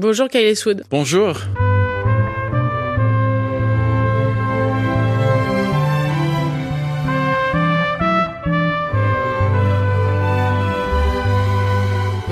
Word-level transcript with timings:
Bonjour 0.00 0.28
Kyle 0.30 0.48
Eastwood. 0.48 0.82
Bonjour. 0.90 1.36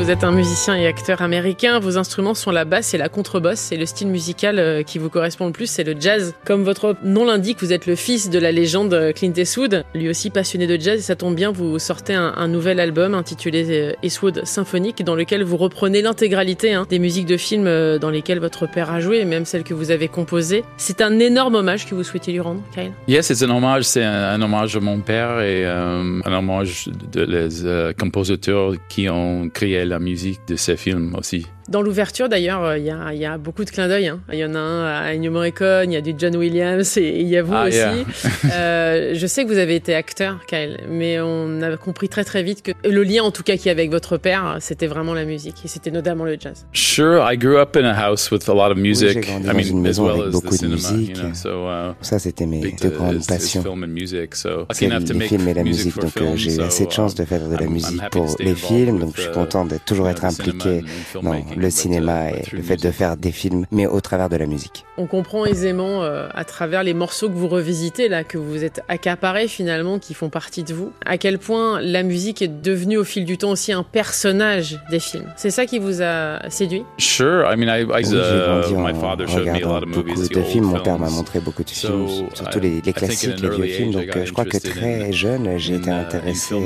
Vous 0.08 0.14
êtes 0.14 0.24
un 0.24 0.32
musicien 0.32 0.74
et 0.74 0.86
acteur 0.86 1.20
américain. 1.20 1.80
Vos 1.80 1.98
instruments 1.98 2.32
sont 2.32 2.50
la 2.50 2.64
basse 2.64 2.94
et 2.94 2.96
la 2.96 3.10
contrebasse. 3.10 3.72
Et 3.72 3.76
le 3.76 3.84
style 3.84 4.08
musical 4.08 4.58
euh, 4.58 4.82
qui 4.82 4.98
vous 4.98 5.10
correspond 5.10 5.44
le 5.44 5.52
plus, 5.52 5.66
c'est 5.66 5.84
le 5.84 5.94
jazz. 6.00 6.34
Comme 6.46 6.62
votre 6.62 6.96
nom 7.04 7.26
l'indique, 7.26 7.58
vous 7.60 7.74
êtes 7.74 7.84
le 7.84 7.94
fils 7.94 8.30
de 8.30 8.38
la 8.38 8.50
légende 8.50 8.94
euh, 8.94 9.12
Clint 9.12 9.34
Eastwood, 9.36 9.84
lui 9.94 10.08
aussi 10.08 10.30
passionné 10.30 10.66
de 10.66 10.80
jazz. 10.80 10.98
Et 10.98 11.02
ça 11.02 11.14
tombe 11.14 11.34
bien, 11.34 11.52
vous 11.52 11.78
sortez 11.78 12.14
un, 12.14 12.48
nouvel 12.48 12.80
album 12.80 13.12
intitulé 13.12 13.66
euh, 13.68 13.92
Eastwood 14.02 14.46
Symphonique, 14.46 15.04
dans 15.04 15.14
lequel 15.14 15.44
vous 15.44 15.58
reprenez 15.58 16.00
l'intégralité 16.00 16.72
hein, 16.72 16.86
des 16.88 16.98
musiques 16.98 17.26
de 17.26 17.36
films 17.36 17.98
dans 17.98 18.08
lesquelles 18.08 18.40
votre 18.40 18.66
père 18.66 18.90
a 18.90 19.00
joué, 19.00 19.18
et 19.18 19.26
même 19.26 19.44
celles 19.44 19.62
que 19.62 19.74
vous 19.74 19.90
avez 19.90 20.08
composées. 20.08 20.64
C'est 20.78 21.02
un 21.02 21.18
énorme 21.18 21.56
hommage 21.56 21.84
que 21.84 21.94
vous 21.94 22.02
souhaitez 22.02 22.32
lui 22.32 22.40
rendre, 22.40 22.62
Kyle. 22.72 22.92
Yes, 23.08 23.30
c'est 23.30 23.44
un 23.44 23.50
hommage. 23.50 23.82
C'est 23.82 24.04
un, 24.04 24.40
hommage 24.40 24.74
à 24.74 24.80
mon 24.80 25.00
père 25.00 25.42
et 25.42 25.66
un 25.66 26.22
hommage 26.24 26.88
de 27.12 27.92
compositeurs 27.92 28.72
qui 28.88 29.10
ont 29.10 29.50
créé 29.50 29.84
la 29.84 29.97
musique 29.98 30.40
de 30.48 30.56
ces 30.56 30.76
films 30.76 31.14
aussi. 31.14 31.46
Dans 31.68 31.82
l'ouverture, 31.82 32.28
d'ailleurs, 32.28 32.76
il 32.76 32.84
y, 32.84 33.18
y, 33.18 33.24
a 33.26 33.38
beaucoup 33.38 33.64
de 33.64 33.70
clins 33.70 33.88
d'œil. 33.88 34.08
Hein. 34.08 34.20
Il 34.32 34.38
y 34.38 34.44
en 34.44 34.54
a 34.54 34.58
un 34.58 34.86
à 34.86 35.14
Ennio 35.14 35.30
Morricone, 35.30 35.90
il 35.90 35.94
y 35.94 35.96
a 35.96 36.00
du 36.00 36.14
John 36.16 36.36
Williams 36.36 36.96
et 36.96 37.20
il 37.20 37.28
y 37.28 37.36
a 37.36 37.42
vous 37.42 37.54
ah, 37.54 37.66
aussi. 37.68 37.76
Yeah. 37.76 38.04
euh, 38.52 39.14
je 39.14 39.26
sais 39.26 39.44
que 39.44 39.48
vous 39.48 39.58
avez 39.58 39.74
été 39.74 39.94
acteur, 39.94 40.44
Kyle, 40.46 40.78
mais 40.88 41.20
on 41.20 41.60
a 41.62 41.76
compris 41.76 42.08
très 42.08 42.24
très 42.24 42.42
vite 42.42 42.62
que 42.62 42.72
le 42.88 43.02
lien, 43.02 43.22
en 43.22 43.30
tout 43.30 43.42
cas, 43.42 43.56
qu'il 43.56 43.66
y 43.66 43.70
avait 43.70 43.82
avec 43.82 43.90
votre 43.90 44.16
père, 44.16 44.56
c'était 44.60 44.86
vraiment 44.86 45.14
la 45.14 45.24
musique 45.24 45.56
et 45.64 45.68
c'était 45.68 45.90
notamment 45.90 46.24
le 46.24 46.36
jazz. 46.38 46.66
Sure, 46.72 47.22
I 47.30 47.36
grew 47.36 47.58
up 47.58 47.76
in 47.76 47.84
a 47.84 47.94
house 47.94 48.30
with 48.30 48.48
a 48.48 48.54
lot 48.54 48.70
of 48.70 48.78
music. 48.78 49.16
Oui, 49.16 49.20
grandi 49.20 49.44
I 49.44 49.46
dans 49.48 49.54
mean, 49.54 49.68
une 49.68 49.78
as 49.78 49.88
maison 49.88 50.04
well 50.06 50.14
avec 50.14 50.26
as 50.28 50.30
beaucoup 50.30 50.50
de 50.50 50.56
cinema. 50.56 50.74
musique. 50.74 51.16
You 51.16 51.22
know, 51.22 51.34
so, 51.34 51.68
uh, 51.68 51.94
Ça, 52.00 52.18
c'était 52.18 52.46
mes 52.46 52.60
big 52.60 52.80
deux 52.80 52.90
grandes 52.90 53.22
is 53.22 53.26
passions. 53.26 53.62
film 53.62 53.84
and 53.84 53.88
music. 53.88 54.34
So 54.34 54.66
C'est 54.72 54.86
lucky 54.86 54.96
enough 54.96 55.08
to 55.08 55.18
les 55.18 55.28
films 55.28 55.48
et 55.48 55.54
la 55.54 55.64
music 55.64 55.94
musique. 55.96 56.00
Donc 56.00 56.16
euh, 56.20 56.36
j'ai 56.36 56.52
eu 56.52 56.56
so, 56.56 56.62
assez 56.62 56.86
de 56.86 56.92
chance 56.92 57.14
de 57.14 57.24
faire 57.24 57.48
de 57.48 57.56
la 57.56 57.66
musique 57.66 58.02
pour 58.10 58.26
les 58.38 58.54
films. 58.54 58.98
Donc 58.98 59.12
je 59.16 59.22
suis 59.22 59.30
uh, 59.30 59.34
content 59.34 59.64
d'être 59.64 59.84
toujours 59.84 60.08
être 60.08 60.24
impliqué 60.24 60.82
dans 61.22 61.34
le 61.58 61.70
cinéma 61.70 62.30
et 62.30 62.42
le 62.52 62.62
fait 62.62 62.76
de 62.76 62.86
music. 62.86 62.92
faire 62.98 63.16
des 63.16 63.32
films, 63.32 63.66
mais 63.70 63.86
au 63.86 64.00
travers 64.00 64.28
de 64.28 64.36
la 64.36 64.46
musique. 64.46 64.84
On 64.96 65.06
comprend 65.06 65.44
aisément 65.44 66.02
euh, 66.02 66.28
à 66.34 66.44
travers 66.44 66.82
les 66.82 66.94
morceaux 66.94 67.28
que 67.28 67.34
vous 67.34 67.48
revisitez, 67.48 68.08
là, 68.08 68.24
que 68.24 68.38
vous 68.38 68.64
êtes 68.64 68.82
accaparés 68.88 69.48
finalement, 69.48 69.98
qui 69.98 70.14
font 70.14 70.28
partie 70.30 70.62
de 70.64 70.72
vous, 70.74 70.92
à 71.04 71.18
quel 71.18 71.38
point 71.38 71.80
la 71.80 72.02
musique 72.02 72.42
est 72.42 72.48
devenue 72.62 72.96
au 72.98 73.04
fil 73.04 73.24
du 73.24 73.38
temps 73.38 73.50
aussi 73.50 73.72
un 73.72 73.82
personnage 73.82 74.78
des 74.90 75.00
films. 75.00 75.26
C'est 75.36 75.50
ça 75.50 75.66
qui 75.66 75.78
vous 75.78 76.02
a 76.02 76.48
séduit? 76.48 76.84
Sure, 76.98 77.44
I 77.52 77.56
mean, 77.56 77.68
I, 77.68 77.82
I 77.82 77.86
Oui, 77.86 78.04
j'ai 78.04 78.16
uh, 78.16 78.46
grandi 78.46 78.74
my 78.74 78.90
en 78.90 79.00
father 79.00 79.26
showed 79.28 79.44
me 79.46 79.50
a 79.50 79.52
lot 79.54 79.58
regardant 79.58 79.76
of 79.82 79.96
movies, 79.96 80.14
beaucoup 80.14 80.28
the 80.28 80.34
de 80.34 80.42
films. 80.42 80.64
Mon 80.66 80.80
père 80.80 80.98
m'a 80.98 81.10
montré 81.10 81.40
beaucoup 81.40 81.64
de 81.64 81.70
films, 81.70 82.08
surtout 82.34 82.58
I- 82.58 82.62
les, 82.62 82.80
les 82.80 82.92
classiques, 82.92 83.40
les 83.40 83.48
vieux 83.50 83.64
films. 83.64 83.92
Donc 83.92 84.16
euh, 84.16 84.24
je 84.24 84.32
crois 84.32 84.44
que 84.44 84.56
interested 84.56 84.72
très 84.74 85.08
in- 85.08 85.12
jeune, 85.12 85.58
j'ai 85.58 85.74
été 85.76 85.88
uh, 85.90 85.92
in 85.92 85.98
intéressé 86.00 86.54
and, 86.54 86.60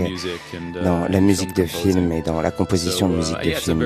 uh, 0.80 0.84
dans 0.84 1.06
la 1.08 1.20
musique 1.20 1.54
film 1.54 1.66
de 1.66 1.70
film 1.70 2.12
et 2.12 2.22
dans 2.22 2.40
la 2.40 2.50
composition 2.50 3.08
de 3.08 3.16
musique 3.16 3.42
de 3.44 3.50
film. 3.50 3.78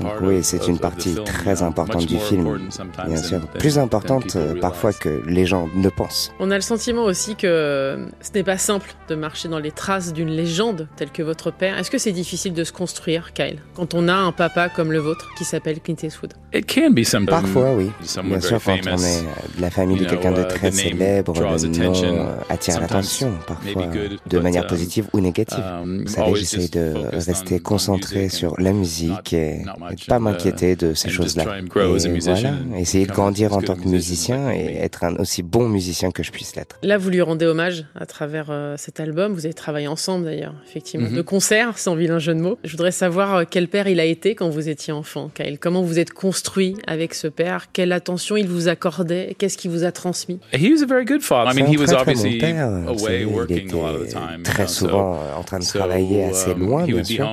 Donc 0.00 0.19
oui, 0.22 0.40
c'est 0.42 0.66
une 0.66 0.72
of 0.74 0.78
the 0.78 0.82
partie 0.82 1.12
film, 1.12 1.24
très 1.24 1.62
importante 1.62 2.06
du 2.06 2.14
more 2.14 2.24
film, 2.24 2.58
bien 3.06 3.16
than- 3.16 3.22
sûr. 3.22 3.40
Plus 3.58 3.78
importante 3.78 4.36
euh, 4.36 4.54
parfois 4.60 4.92
que 4.92 5.22
les 5.26 5.46
gens 5.46 5.68
ne 5.74 5.88
pensent. 5.88 6.32
On 6.40 6.50
a 6.50 6.54
le 6.56 6.60
sentiment 6.60 7.04
aussi 7.04 7.36
que 7.36 7.98
ce 8.20 8.30
n'est 8.34 8.42
pas 8.44 8.58
simple 8.58 8.94
de 9.08 9.14
marcher 9.14 9.48
dans 9.48 9.58
les 9.58 9.70
traces 9.72 10.12
d'une 10.12 10.30
légende 10.30 10.88
telle 10.96 11.10
que 11.10 11.22
votre 11.22 11.50
père. 11.50 11.78
Est-ce 11.78 11.90
que 11.90 11.98
c'est 11.98 12.12
difficile 12.12 12.52
de 12.52 12.64
se 12.64 12.72
construire, 12.72 13.32
Kyle, 13.32 13.58
quand 13.74 13.94
on 13.94 14.08
a 14.08 14.14
un 14.14 14.32
papa 14.32 14.68
comme 14.68 14.92
le 14.92 14.98
vôtre 14.98 15.30
qui 15.36 15.44
s'appelle 15.44 15.80
Clint 15.80 15.96
Eastwood? 16.02 16.34
It 16.52 16.66
can 16.72 16.90
be 16.90 17.04
sometimes. 17.04 17.26
Parfois, 17.30 17.74
oui. 17.74 17.90
Bien 18.24 18.40
sûr, 18.40 18.58
quand 18.64 18.72
on 18.72 18.98
est 18.98 19.22
de 19.56 19.60
la 19.60 19.70
famille 19.70 19.98
de 19.98 20.04
quelqu'un 20.04 20.32
de 20.32 20.42
uh, 20.42 20.48
très 20.48 20.70
célèbre, 20.72 21.32
le 21.34 21.68
nom 21.68 21.92
euh, 22.04 22.34
attire 22.48 22.74
Sometimes 22.74 22.80
l'attention, 22.80 23.32
parfois 23.46 23.86
de 24.26 24.38
manière 24.38 24.62
um, 24.64 24.68
positive 24.68 25.06
ou 25.12 25.20
négative. 25.20 25.62
Um, 25.64 26.02
Vous 26.04 26.08
savez, 26.12 26.34
j'essaie 26.36 26.68
de 26.68 26.92
focused 26.94 27.12
rester 27.28 27.54
on- 27.54 27.58
on 27.58 27.62
concentré 27.62 28.20
music 28.22 28.38
sur 28.38 28.54
la 28.60 28.72
musique 28.72 29.32
et, 29.32 29.62
pas 30.10 30.18
m'inquiéter 30.18 30.76
de 30.76 30.92
ces 30.94 31.08
choses-là. 31.08 31.44
Et 31.44 32.20
voilà, 32.20 32.54
essayer 32.76 33.06
de 33.06 33.12
grandir 33.12 33.52
en 33.52 33.62
tant 33.62 33.76
que 33.76 33.88
musicien 33.88 34.50
et 34.52 34.76
être 34.76 35.04
un 35.04 35.14
aussi 35.16 35.42
bon 35.42 35.68
musicien 35.68 36.10
que 36.10 36.22
je 36.22 36.30
puisse 36.32 36.56
l'être. 36.56 36.76
Là, 36.82 36.98
vous 36.98 37.10
lui 37.10 37.22
rendez 37.22 37.46
hommage 37.46 37.84
à 37.94 38.06
travers 38.06 38.48
euh, 38.50 38.74
cet 38.76 38.98
album. 39.00 39.32
Vous 39.32 39.44
avez 39.46 39.54
travaillé 39.54 39.86
ensemble 39.86 40.24
d'ailleurs, 40.24 40.54
effectivement, 40.68 41.08
Mhm. 41.08 41.16
de 41.16 41.22
concert, 41.22 41.78
sans 41.78 41.94
vilain 41.94 42.18
jeu 42.18 42.34
de 42.34 42.40
mots. 42.40 42.58
Je 42.64 42.70
voudrais 42.72 42.90
savoir 42.92 43.34
euh, 43.36 43.44
quel 43.48 43.68
père 43.68 43.86
il 43.88 44.00
a 44.00 44.04
été 44.04 44.34
quand 44.34 44.48
vous 44.50 44.68
étiez 44.68 44.92
enfant, 44.92 45.30
Kyle. 45.34 45.58
Comment 45.60 45.82
vous 45.82 45.98
êtes 45.98 46.12
construit 46.12 46.76
avec 46.86 47.14
ce 47.14 47.28
père? 47.28 47.66
Quelle 47.72 47.92
attention 47.92 48.36
il 48.36 48.48
vous 48.48 48.68
accordait? 48.68 49.34
Qu'est-ce 49.38 49.56
qu'il 49.58 49.70
vous 49.70 49.84
a 49.84 49.92
transmis? 49.92 50.40
He 50.52 50.70
was 50.72 50.82
a 50.82 50.86
very 50.86 51.04
good 51.04 51.22
father. 51.22 51.50
I 51.50 51.54
C'est 51.54 51.62
mean, 51.62 51.68
un 51.70 51.72
he 51.72 51.78
was 51.78 51.86
très 51.86 51.96
obviously 52.00 52.40
away 52.42 53.24
working 53.24 53.70
a 53.72 53.74
lot 53.76 53.94
of 54.00 54.08
the 54.08 54.12
time. 54.12 54.66
souvent 54.68 55.16
en 55.38 55.42
train 55.44 55.58
de 55.60 55.64
travailler 55.64 56.24
assez 56.24 56.50
um, 56.50 56.60
loin, 56.60 56.84
bien 56.84 57.04
sûr. 57.04 57.28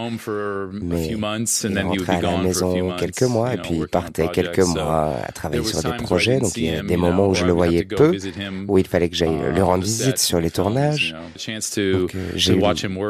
Mais 0.82 1.08
il 1.08 1.16
rentrait 1.16 2.16
à 2.18 2.22
la 2.22 2.54
few 2.54 2.67
maison 2.74 2.96
quelques 2.98 3.24
mois 3.24 3.54
et 3.54 3.58
puis 3.58 3.76
il 3.76 3.88
partait 3.88 4.28
quelques 4.30 4.60
mois 4.60 5.14
à 5.28 5.32
travailler 5.32 5.64
sur 5.64 5.82
des 5.82 5.96
projets. 5.98 6.40
Donc 6.40 6.56
il 6.58 6.66
y 6.66 6.76
a 6.76 6.82
des 6.82 6.98
moments 6.98 7.28
où 7.28 7.34
je 7.34 7.46
le 7.46 7.54
voyais 7.54 7.84
peu, 7.84 8.18
où 8.68 8.78
il 8.78 8.88
fallait 8.88 9.10
que 9.10 9.16
j'aille 9.16 9.30
uh, 9.30 9.54
lui 9.54 9.62
on 9.62 9.68
rendre 9.68 9.84
the 9.84 9.88
visite 9.88 10.18
sur 10.18 10.40
les 10.40 10.52
tournages. 10.52 11.16
Donc 11.78 12.16
euh, 12.16 12.30
j'ai 12.36 12.54
eu 12.56 12.62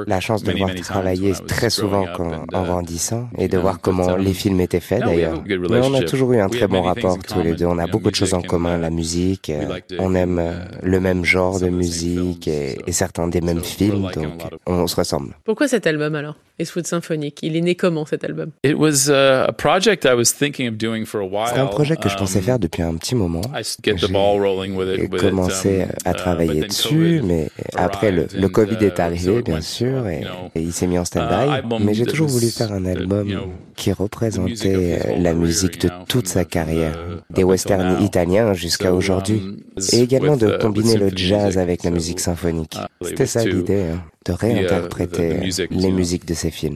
la 0.08 0.20
chance 0.20 0.44
de 0.44 0.52
le 0.52 0.58
voir 0.58 0.74
travailler 0.76 1.34
très 1.48 1.70
souvent 1.70 2.06
quand- 2.16 2.32
and, 2.32 2.46
en 2.54 2.64
uh, 2.64 2.68
grandissant 2.68 3.30
et 3.38 3.48
de 3.48 3.58
voir 3.58 3.80
comment 3.80 4.10
um, 4.14 4.20
les 4.20 4.34
films 4.34 4.60
étaient 4.62 4.80
faits 4.80 5.02
no, 5.02 5.12
we 5.12 5.24
have 5.24 5.44
d'ailleurs. 5.46 5.70
Mais 5.70 5.80
on 5.80 5.94
a 5.94 6.04
toujours 6.04 6.34
eu 6.34 6.40
un 6.40 6.50
très 6.50 6.68
bon 6.68 6.82
rapport 6.82 7.16
in 7.16 7.20
tous 7.20 7.42
les 7.42 7.54
deux. 7.54 7.66
On 7.66 7.70
common, 7.72 7.84
a 7.84 7.88
beaucoup 7.88 8.10
de 8.12 8.16
choses 8.16 8.34
en 8.34 8.42
commun, 8.42 8.78
uh, 8.78 8.82
la 8.82 8.90
musique. 8.90 9.50
euh, 9.50 9.80
On 10.00 10.16
aime 10.16 10.40
euh, 10.40 10.52
uh, 10.52 10.86
le 10.86 11.00
même 11.00 11.24
genre 11.26 11.60
de 11.60 11.70
musique 11.70 12.48
et, 12.48 12.78
certains 12.92 13.28
des 13.28 13.42
mêmes 13.42 13.64
films, 13.64 14.10
donc 14.16 14.42
on 14.66 14.88
se 14.88 14.96
ressemble. 14.96 15.36
Pourquoi 15.44 15.68
cet 15.68 15.86
album 15.88 16.16
alors 16.16 16.36
Eastwood 16.60 16.88
Symphonique 16.88 17.40
Il 17.44 17.56
est 17.56 17.62
né 17.62 17.76
comment 17.76 18.06
cet 18.06 18.24
album 18.24 18.50
It 18.64 18.76
was 18.76 19.08
uh, 19.10 19.47
a 19.48 19.54
project 19.54 20.06
I 20.06 20.14
was 20.14 20.26
thinking 20.38 20.68
of 20.68 20.76
doing 20.78 21.06
for 21.06 21.22
a 21.22 21.26
while. 21.26 21.48
C'est 21.54 21.60
un 21.60 21.68
projet 21.68 21.96
que 21.96 22.10
je 22.10 22.16
pensais 22.16 22.40
Um, 22.40 22.44
faire 22.44 22.60
depuis 22.60 22.84
un 22.84 22.96
petit 22.96 23.16
moment. 23.16 23.42
I 23.56 23.62
s- 23.62 23.78
get 23.84 23.96
the 23.96 24.12
ball 24.12 24.40
rolling 24.40 24.76
with 24.76 24.88
it. 24.90 25.00
J'ai 25.02 25.08
commencé 25.30 25.84
um, 25.84 25.90
à 26.06 26.12
uh, 26.12 26.16
travailler 26.16 26.62
dessus, 26.68 27.22
COVID 27.22 27.22
mais 27.24 27.50
après 27.76 28.12
le, 28.12 28.28
le 28.34 28.46
and, 28.46 28.50
Covid 28.50 28.78
est 28.82 28.88
uh, 28.88 28.96
so 28.98 29.02
arrivé, 29.02 29.42
bien 29.42 29.62
sûr, 29.62 30.08
et, 30.08 30.24
il 30.56 30.74
s'est 30.74 30.88
mis 30.88 30.98
en 31.00 31.04
uh, 31.04 31.06
stand-by. 31.06 31.50
album 31.50 31.84
Mais 31.84 31.94
j'ai 31.94 32.06
that 32.06 32.12
toujours 32.12 32.28
voulu 32.28 32.48
faire 32.50 32.72
un 32.74 32.86
album 32.86 33.28
qui 33.76 33.90
music 33.90 33.98
représentait 33.98 34.76
euh, 34.76 34.98
la 35.18 35.32
career, 35.32 35.36
musique 35.36 35.82
de 35.82 35.90
toute 36.08 36.28
from 36.28 36.34
sa 36.34 36.46
carrière, 36.46 36.98
des 37.30 37.44
westerns 37.44 38.02
italiens 38.04 38.54
jusqu'à 38.54 38.94
aujourd'hui. 38.94 39.42
um, 39.44 39.84
Et 39.94 40.02
également 40.02 40.34
with, 40.34 40.40
de 40.40 40.58
combiner 40.58 40.98
le 40.98 41.10
jazz 41.16 41.46
music, 41.46 41.62
avec 41.62 41.84
la 41.84 41.92
musique 41.92 42.20
symphonique. 42.20 42.78
C'était 43.02 43.26
ça 43.26 43.46
l'idée, 43.46 43.84
hein, 43.94 44.04
de 44.28 44.34
réinterpréter 44.34 45.30
the 45.30 45.40
music, 45.40 45.68
les 45.72 45.92
musiques 45.92 46.26
de 46.26 46.34
ces 46.34 46.52
films 46.52 46.76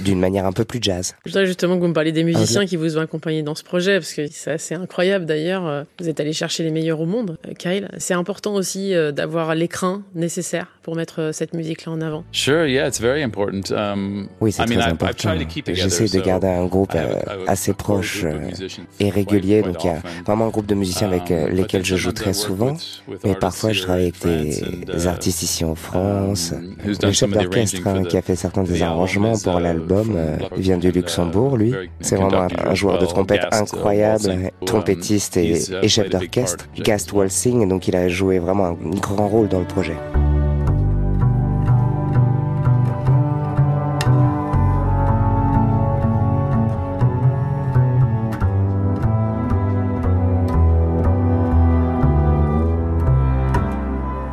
d'une 0.00 0.18
manière 0.18 0.46
un 0.46 0.52
peu 0.52 0.64
plus 0.64 0.80
jazz. 0.82 1.14
Je 1.24 1.30
voudrais 1.30 1.46
justement 1.46 1.76
que 1.76 1.80
vous 1.82 1.88
me 1.88 1.92
parliez 1.94 2.12
des 2.12 2.24
musiciens 2.24 2.66
qui 2.66 2.76
vous 2.76 2.98
ont 2.98 3.00
accompagné 3.00 3.42
dans 3.42 3.54
ce 3.54 3.64
projet, 3.64 3.98
parce 3.98 4.12
que 4.12 4.26
c'est 4.30 4.52
assez 4.52 4.74
incroyable 4.74 5.26
d'ailleurs. 5.26 5.66
Euh, 5.66 5.84
Vous 5.98 6.08
êtes 6.08 6.20
allé 6.20 6.32
chercher 6.32 6.62
les 6.62 6.70
meilleurs 6.70 7.00
au 7.00 7.06
monde, 7.06 7.38
euh, 7.46 7.52
Kyle. 7.54 7.88
C'est 7.98 8.14
important 8.14 8.54
aussi 8.54 8.94
euh, 8.94 9.12
d'avoir 9.12 9.54
l'écrin 9.54 10.02
nécessaire 10.14 10.66
pour 10.90 10.96
mettre 10.96 11.20
euh, 11.20 11.30
cette 11.32 11.54
musique-là 11.54 11.92
en 11.92 12.00
avant. 12.00 12.24
Sure, 12.32 12.66
yeah, 12.66 12.88
it's 12.88 13.00
very 13.00 13.22
important. 13.22 13.70
Um, 13.70 14.26
Oui, 14.40 14.50
c'est 14.50 14.64
I 14.64 14.66
mean, 14.68 14.80
très 14.80 14.90
important. 14.90 15.14
tried 15.16 15.38
to 15.38 15.44
keep 15.46 15.64
together, 15.66 15.84
J'essaie 15.88 16.18
de 16.18 16.20
garder 16.24 16.48
un 16.48 16.66
groupe 16.66 16.96
euh, 16.96 17.14
assez 17.46 17.74
proche 17.74 18.22
group 18.24 18.34
of 18.34 18.40
euh, 18.42 18.46
musicians 18.46 18.82
et 18.98 19.08
régulier, 19.08 19.62
donc 19.62 19.84
il 19.84 19.86
y 19.86 19.90
a 19.90 19.98
often. 19.98 20.10
vraiment 20.26 20.46
un 20.46 20.50
groupe 20.50 20.66
de 20.66 20.74
musiciens 20.74 21.06
avec 21.06 21.30
euh, 21.30 21.46
Um, 21.46 21.54
lesquels 21.54 21.82
but 21.82 21.86
je 21.86 21.94
joue 21.96 22.08
sometimes 22.08 22.22
très 22.24 22.32
souvent. 22.32 22.72
with- 22.72 23.02
with 23.06 23.20
Mais 23.22 23.30
artists 23.30 23.40
parfois, 23.40 23.72
je 23.72 23.82
travaille 23.82 24.02
in 24.02 24.06
avec 24.06 24.16
France 24.16 24.32
des, 24.32 24.64
and, 24.64 24.92
des 24.96 25.04
uh, 25.04 25.08
artistes 25.08 25.42
ici 25.42 25.64
en 25.64 25.74
France. 25.76 26.50
um, 26.56 26.74
done 26.84 26.96
Le 27.02 27.12
chef 27.12 27.30
d'orchestre 27.30 27.86
hein, 27.86 28.02
qui 28.02 28.16
a 28.16 28.20
the- 28.20 28.24
fait 28.24 28.34
certains 28.34 28.64
des 28.64 28.82
arrangements 28.82 29.38
pour 29.38 29.60
uh, 29.60 29.62
l'album 29.62 30.06
from 30.06 30.16
Luxembourg 30.16 30.58
vient 30.58 30.76
du 30.78 30.88
and, 30.88 30.90
uh, 30.90 30.94
Luxembourg, 30.94 31.56
lui. 31.56 31.72
C'est 32.00 32.16
vraiment 32.16 32.30
conductor 32.48 32.66
un, 32.66 32.70
un 32.70 32.74
joueur 32.74 32.98
de 32.98 33.06
trompette 33.06 33.42
Gast, 33.48 33.62
incroyable, 33.74 34.50
trompettiste 34.66 35.36
et, 35.36 35.54
chef 35.86 36.10
d'orchestre, 36.10 36.66
in 36.76 36.82
the 36.82 36.84
Gast. 36.84 37.12
Walsing, 37.12 37.68
donc 37.68 37.86
il 37.86 37.94
a 37.94 38.08
joué 38.08 38.40
vraiment 38.40 38.66
un 38.66 38.74
grand 39.00 39.28
rôle 39.28 39.46
dans 39.46 39.60
le 39.60 39.66
projet. 39.66 39.94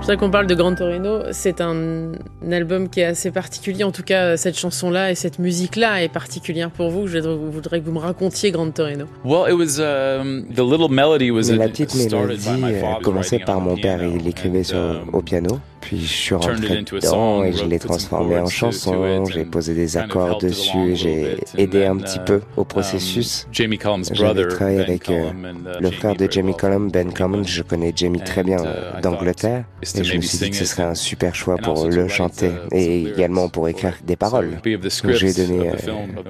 Je 0.07 0.13
voudrais 0.13 0.25
qu'on 0.25 0.31
parle 0.31 0.47
de 0.47 0.55
Gran 0.55 0.73
Torino. 0.73 1.19
C'est 1.33 1.59
un, 1.59 2.13
un 2.41 2.51
album 2.53 2.87
qui 2.87 3.01
est 3.01 3.03
assez 3.03 3.29
particulier. 3.29 3.83
En 3.83 3.91
tout 3.91 4.03
cas, 4.03 4.37
cette 4.37 4.57
chanson-là 4.57 5.11
et 5.11 5.15
cette 5.15 5.37
musique-là 5.37 6.01
est 6.01 6.07
particulière 6.07 6.71
pour 6.71 6.89
vous. 6.91 7.07
Je 7.07 7.19
voudrais- 7.19 7.81
que 7.81 7.85
vous 7.85 7.91
me 7.91 7.99
racontiez 7.99 8.51
Gran 8.51 8.71
Torino. 8.71 9.03
Well, 9.25 9.51
it 9.51 9.57
was 9.57 9.81
um, 9.81 10.45
the 10.55 10.61
little 10.61 10.87
melody 10.89 11.29
was 11.29 11.49
Mais 11.49 11.57
la 11.57 11.67
petite 11.67 11.89
started 11.91 12.39
mélodie 12.39 12.49
by 12.49 12.61
my 12.67 12.73
euh, 12.75 12.79
father 12.79 13.01
commençait 13.03 13.35
writing 13.35 13.45
par 13.45 13.57
on 13.57 13.61
mon 13.61 13.75
the 13.75 13.81
père 13.81 14.01
il 14.01 14.23
l'écrivait 14.23 14.73
um, 14.73 15.09
au 15.11 15.21
piano. 15.21 15.59
Puis 15.81 16.01
je 16.01 16.05
suis 16.05 16.35
rentré 16.35 16.83
dedans 16.83 17.43
et 17.43 17.53
je 17.53 17.65
l'ai 17.65 17.79
transformé 17.79 18.37
en 18.37 18.47
chanson, 18.47 19.25
j'ai 19.25 19.45
posé 19.45 19.73
des 19.73 19.97
accords 19.97 20.37
dessus, 20.39 20.95
j'ai 20.95 21.37
aidé 21.57 21.85
un 21.85 21.97
petit 21.97 22.19
peu 22.25 22.41
au 22.55 22.63
processus. 22.63 23.47
J'avais 23.51 24.47
travaillé 24.47 24.81
avec 24.81 25.09
euh, 25.09 25.31
le 25.79 25.91
frère 25.91 26.15
de 26.15 26.27
Jamie 26.29 26.55
Cullum, 26.55 26.89
Ben 26.91 27.13
Common, 27.13 27.43
je 27.43 27.61
connais 27.63 27.93
Jamie 27.95 28.19
très 28.19 28.43
bien 28.43 28.59
euh, 28.65 28.99
d'Angleterre, 29.01 29.65
et 29.81 30.03
je 30.03 30.15
me 30.15 30.21
suis 30.21 30.37
dit 30.37 30.49
que 30.49 30.55
ce 30.55 30.65
serait 30.65 30.83
un 30.83 30.95
super 30.95 31.35
choix 31.35 31.57
pour 31.57 31.87
le 31.87 32.07
chanter 32.07 32.51
et 32.71 33.03
également 33.03 33.49
pour 33.49 33.67
écrire 33.67 33.95
des 34.03 34.15
paroles. 34.15 34.59
J'ai 35.05 35.33
donné 35.33 35.69
euh, 35.69 35.73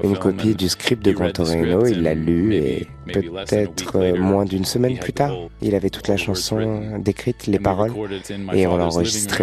une 0.03 0.17
copie 0.17 0.55
du 0.55 0.69
script 0.69 1.03
de 1.03 1.13
Contorino, 1.13 1.85
il 1.85 2.03
l'a 2.03 2.13
lu 2.13 2.55
et 2.55 2.87
peut-être 3.11 4.17
moins 4.17 4.45
d'une 4.45 4.65
semaine 4.65 4.97
plus 4.97 5.13
tard, 5.13 5.33
il 5.61 5.75
avait 5.75 5.89
toute 5.89 6.07
la 6.07 6.17
chanson 6.17 6.99
décrite, 6.99 7.47
les 7.47 7.59
paroles, 7.59 7.93
et 8.53 8.67
on 8.67 8.77
l'a 8.77 8.85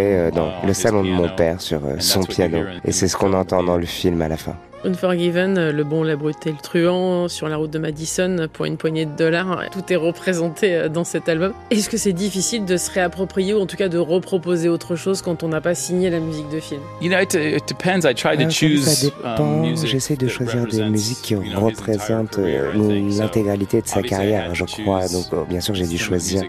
enregistré 0.04 0.30
dans 0.30 0.66
le 0.66 0.74
salon 0.74 1.02
de 1.02 1.10
mon 1.10 1.28
père 1.28 1.60
sur 1.60 1.80
son 1.98 2.22
piano. 2.22 2.58
Et 2.84 2.92
c'est 2.92 3.08
ce 3.08 3.16
qu'on 3.16 3.32
entend 3.32 3.62
dans 3.62 3.76
le 3.76 3.86
film 3.86 4.22
à 4.22 4.28
la 4.28 4.36
fin. 4.36 4.56
Unforgiven, 4.84 5.70
le 5.70 5.84
bon, 5.84 6.02
la 6.02 6.14
brute 6.14 6.46
et 6.46 6.50
le 6.50 6.58
truand, 6.62 7.28
sur 7.28 7.48
la 7.48 7.56
route 7.56 7.70
de 7.70 7.78
Madison 7.78 8.48
pour 8.52 8.66
une 8.66 8.76
poignée 8.76 9.06
de 9.06 9.16
dollars, 9.16 9.62
tout 9.72 9.82
est 9.90 9.96
représenté 9.96 10.74
euh, 10.74 10.88
dans 10.90 11.04
cet 11.04 11.28
album. 11.28 11.54
Est-ce 11.70 11.88
que 11.88 11.96
c'est 11.96 12.12
difficile 12.12 12.66
de 12.66 12.76
se 12.76 12.90
réapproprier 12.90 13.54
ou 13.54 13.60
en 13.60 13.66
tout 13.66 13.76
cas 13.76 13.88
de 13.88 13.96
reproposer 13.96 14.68
autre 14.68 14.94
chose 14.94 15.22
quand 15.22 15.42
on 15.42 15.48
n'a 15.48 15.62
pas 15.62 15.74
signé 15.74 16.10
la 16.10 16.20
musique 16.20 16.50
de 16.50 16.60
film? 16.60 16.82
You 17.00 17.08
know, 17.08 17.18
it, 17.18 17.32
it 17.32 17.66
depends. 17.66 18.04
I 18.04 18.14
try 18.14 18.36
to 18.36 18.50
choose, 18.50 18.84
Ça 18.84 19.06
dépend. 19.06 19.64
Um, 19.64 19.76
J'essaie 19.86 20.16
de 20.16 20.28
choisir 20.28 20.66
des 20.66 20.82
musiques 20.84 21.22
qui 21.22 21.34
représentent 21.34 22.38
euh, 22.38 22.72
l'intégralité 23.18 23.80
de 23.80 23.86
sa 23.88 24.02
carrière, 24.02 24.54
je 24.54 24.64
crois. 24.64 25.08
Donc, 25.08 25.32
euh, 25.32 25.44
bien 25.48 25.60
sûr, 25.60 25.74
j'ai 25.74 25.86
dû 25.86 25.96
choisir 25.96 26.42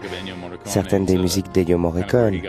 certaines 0.64 1.06
des 1.06 1.16
musiques 1.16 1.52
d'Ennio 1.54 1.78
Morricone 1.78 2.42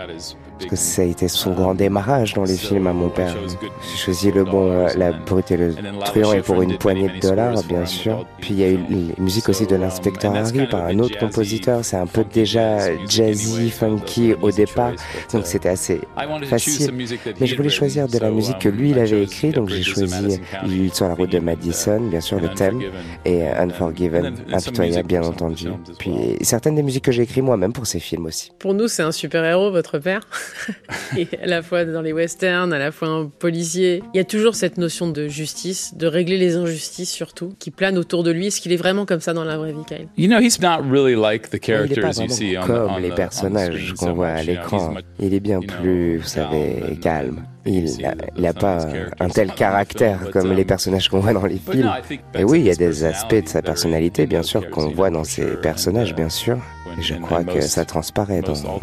parce 0.57 0.69
que 0.69 0.75
ça 0.75 1.03
a 1.03 1.05
été 1.05 1.27
son 1.27 1.51
grand 1.51 1.75
démarrage 1.75 2.33
dans 2.33 2.43
les 2.43 2.57
films 2.57 2.87
à 2.87 2.93
mon 2.93 3.09
père. 3.09 3.35
J'ai 3.81 3.97
choisi 3.97 4.31
le 4.31 4.43
bon, 4.43 4.71
euh, 4.71 4.87
la 4.95 5.11
brute 5.11 5.51
et 5.51 5.57
le 5.57 5.75
truand 6.05 6.33
et 6.33 6.41
pour 6.41 6.61
une 6.61 6.77
poignée 6.77 7.09
de 7.09 7.19
dollars, 7.19 7.63
bien 7.63 7.85
sûr. 7.85 8.25
Puis 8.39 8.53
il 8.53 8.59
y 8.59 8.63
a 8.63 8.69
eu 8.69 8.79
les 8.89 9.13
musiques 9.17 9.49
aussi 9.49 9.67
de 9.67 9.75
l'inspecteur 9.75 10.35
Harry 10.35 10.65
par 10.67 10.85
un 10.85 10.97
autre 10.99 11.17
compositeur. 11.19 11.85
C'est 11.85 11.97
un 11.97 12.07
peu 12.07 12.23
déjà 12.23 12.95
jazzy, 13.07 13.69
funky 13.69 14.33
au 14.41 14.51
départ, 14.51 14.93
donc 15.31 15.45
c'était 15.45 15.69
assez 15.69 16.01
facile. 16.49 16.91
Mais 17.39 17.45
je 17.45 17.55
voulais 17.55 17.69
choisir 17.69 18.07
de 18.07 18.17
la 18.17 18.31
musique 18.31 18.59
que 18.59 18.69
lui, 18.69 18.91
il 18.91 18.99
avait 18.99 19.23
écrit, 19.23 19.51
donc 19.51 19.69
j'ai 19.69 19.83
choisi 19.83 20.39
Il 20.67 20.93
sur 20.93 21.07
la 21.07 21.13
route 21.13 21.31
de 21.31 21.39
Madison, 21.39 21.99
bien 21.99 22.21
sûr, 22.21 22.39
le 22.39 22.49
thème, 22.49 22.81
et 23.25 23.47
Unforgiven, 23.47 24.35
impitoyable, 24.51 25.07
bien 25.07 25.23
entendu. 25.23 25.67
Puis 25.99 26.37
certaines 26.41 26.75
des 26.75 26.83
musiques 26.83 27.03
que 27.03 27.11
j'ai 27.11 27.23
écrites 27.23 27.43
moi-même 27.43 27.73
pour 27.73 27.85
ces 27.85 27.99
films 27.99 28.25
aussi. 28.25 28.51
Pour 28.59 28.73
nous, 28.73 28.87
c'est 28.87 29.03
un 29.03 29.11
super-héros, 29.11 29.71
votre 29.71 29.99
père 29.99 30.21
et 31.17 31.27
à 31.41 31.45
la 31.45 31.61
fois 31.61 31.85
dans 31.85 32.01
les 32.01 32.13
westerns, 32.13 32.73
à 32.73 32.79
la 32.79 32.91
fois 32.91 33.07
un 33.07 33.25
policier. 33.27 34.03
Il 34.13 34.17
y 34.17 34.19
a 34.19 34.23
toujours 34.23 34.55
cette 34.55 34.77
notion 34.77 35.09
de 35.09 35.27
justice, 35.27 35.93
de 35.95 36.07
régler 36.07 36.37
les 36.37 36.55
injustices 36.55 37.11
surtout, 37.11 37.53
qui 37.59 37.71
plane 37.71 37.97
autour 37.97 38.23
de 38.23 38.31
lui. 38.31 38.47
Est-ce 38.47 38.61
qu'il 38.61 38.71
est 38.71 38.77
vraiment 38.77 39.05
comme 39.05 39.21
ça 39.21 39.33
dans 39.33 39.43
la 39.43 39.57
vraie 39.57 39.73
vie, 39.73 39.85
Kyle? 39.87 40.07
You 40.17 40.27
know, 40.27 40.39
he's 40.39 40.59
not 40.59 40.81
really 40.89 41.15
like 41.15 41.49
the 41.49 41.59
characters 41.59 42.19
you 42.19 42.29
see 42.29 42.55
comme 42.65 42.99
les 43.01 43.11
personnages 43.11 43.93
qu'on 43.97 44.13
voit 44.13 44.29
à 44.29 44.43
l'écran. 44.43 44.95
Il 45.19 45.33
est 45.33 45.39
bien 45.39 45.59
plus, 45.59 46.17
vous 46.17 46.27
savez, 46.27 46.97
calme. 47.01 47.43
Il 47.67 48.41
n'a 48.41 48.53
pas 48.53 48.87
un 49.19 49.29
tel 49.29 49.51
caractère 49.53 50.31
comme 50.31 50.53
les 50.53 50.65
personnages 50.65 51.09
qu'on 51.09 51.19
voit 51.19 51.33
dans 51.33 51.45
les 51.45 51.57
films. 51.57 51.91
Et 52.33 52.43
oui, 52.43 52.59
il 52.59 52.65
y 52.65 52.71
a 52.71 52.75
des 52.75 53.03
aspects 53.03 53.35
de 53.35 53.47
sa 53.47 53.61
personnalité, 53.61 54.25
bien 54.25 54.43
sûr, 54.43 54.69
qu'on 54.69 54.89
voit 54.89 55.09
dans 55.09 55.23
ces 55.23 55.45
personnages, 55.57 56.15
bien 56.15 56.29
sûr. 56.29 56.57
Et 56.97 57.01
je 57.01 57.13
crois 57.15 57.43
que 57.43 57.61
ça 57.61 57.85
transparaît 57.85 58.41
dans 58.41 58.79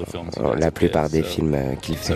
la 0.56 0.70
plupart 0.70 1.08
des 1.08 1.22
films 1.22 1.56
qu'il 1.80 1.96
fait. 1.96 2.14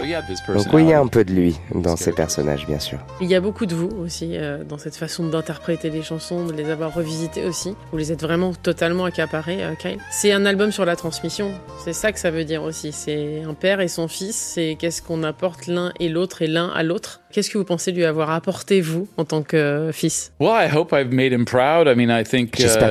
Donc 0.55 0.67
oui, 0.73 0.83
il 0.83 0.89
y 0.91 0.93
a 0.93 1.01
un 1.01 1.07
peu 1.07 1.25
de 1.25 1.33
lui 1.33 1.57
dans 1.75 1.97
ces 1.97 2.13
personnages, 2.13 2.67
bien 2.67 2.79
sûr. 2.79 2.99
Il 3.21 3.29
y 3.29 3.35
a 3.35 3.41
beaucoup 3.41 3.67
de 3.67 3.75
vous 3.75 3.89
aussi 4.05 4.37
euh, 4.37 4.63
dans 4.65 4.79
cette 4.79 4.97
façon 4.97 5.27
d'interpréter 5.27 5.91
les 5.91 6.03
chansons, 6.03 6.47
de 6.47 6.53
les 6.53 6.71
avoir 6.71 6.95
revisitées 6.95 7.45
aussi. 7.45 7.75
Vous 7.91 7.99
les 7.99 8.13
êtes 8.13 8.23
vraiment 8.23 8.53
totalement 8.53 9.07
accaparés, 9.07 9.65
euh, 9.65 9.75
Kyle. 9.75 9.99
C'est 10.11 10.33
un 10.33 10.47
album 10.47 10.71
sur 10.71 10.85
la 10.85 10.95
transmission. 10.95 11.53
C'est 11.85 11.93
ça 11.93 12.13
que 12.13 12.19
ça 12.19 12.31
veut 12.31 12.45
dire 12.45 12.63
aussi. 12.63 12.93
C'est 12.93 13.43
un 13.43 13.55
père 13.55 13.81
et 13.81 13.89
son 13.89 14.09
fils. 14.09 14.37
C'est 14.37 14.77
qu'est-ce 14.79 15.03
qu'on 15.03 15.23
apporte 15.23 15.67
l'un 15.67 15.93
et 15.99 16.09
l'autre 16.09 16.43
et 16.43 16.47
l'un 16.47 16.58
à 16.67 16.83
l'autre. 16.83 17.21
Qu'est-ce 17.31 17.51
que 17.51 17.59
vous 17.59 17.65
pensez 17.65 17.93
lui 17.93 18.07
avoir 18.07 18.31
apporté, 18.31 18.81
vous, 18.81 19.07
en 19.19 19.25
tant 19.25 19.43
que 19.43 19.91
fils? 19.93 20.33
J'espère 20.41 20.71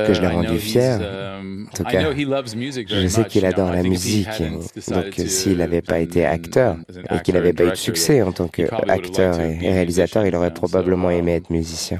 que 0.06 0.14
je 0.14 0.20
l'ai 0.20 0.28
uh, 0.28 0.30
rendu 0.30 0.58
fier. 0.58 1.00
Um, 1.00 1.66
en 1.68 1.72
tout 1.76 1.82
cas, 1.84 2.12
je 2.86 3.08
sais 3.08 3.24
qu'il 3.24 3.44
adore 3.44 3.72
la 3.72 3.82
musique. 3.82 4.28
Donc, 4.88 5.14
s'il 5.26 5.58
n'avait 5.58 5.82
pas 5.82 5.98
été 5.98 6.24
acteur 6.24 6.76
et 7.10 7.20
qu'il 7.22 7.34
n'avait 7.34 7.52
pas 7.52 7.64
eu 7.64 7.70
de 7.70 7.74
succès 7.74 8.22
en 8.22 8.30
tant 8.32 8.48
qu'acteur 8.48 9.40
et 9.40 9.72
réalisateur, 9.72 10.24
il 10.24 10.34
aurait 10.36 10.54
probablement 10.54 11.10
aimé 11.10 11.34
être 11.34 11.50
musicien. 11.50 11.98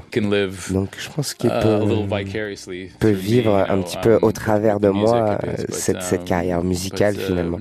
Donc, 0.71 0.95
je 0.97 1.09
pense 1.09 1.33
qu'il 1.33 1.49
peut, 1.49 1.81
peut 2.99 3.11
vivre 3.11 3.65
un 3.69 3.81
petit 3.81 3.97
peu 4.01 4.17
au 4.21 4.31
travers 4.31 4.79
de 4.79 4.87
moi 4.89 5.39
cette, 5.69 6.01
cette 6.01 6.23
carrière 6.23 6.63
musicale, 6.63 7.15
finalement. 7.15 7.57